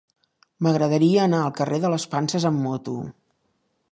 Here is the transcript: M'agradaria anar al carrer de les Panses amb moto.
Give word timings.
M'agradaria 0.67 1.19
anar 1.25 1.41
al 1.41 1.53
carrer 1.59 1.79
de 1.85 1.93
les 1.95 2.07
Panses 2.15 2.47
amb 2.53 2.65
moto. 2.69 2.99